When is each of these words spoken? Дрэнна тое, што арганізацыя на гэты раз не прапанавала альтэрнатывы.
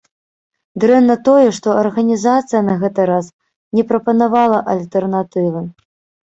Дрэнна 0.83 1.15
тое, 1.27 1.43
што 1.57 1.67
арганізацыя 1.81 2.61
на 2.71 2.75
гэты 2.85 3.05
раз 3.11 3.29
не 3.81 3.85
прапанавала 3.93 4.63
альтэрнатывы. 4.75 5.63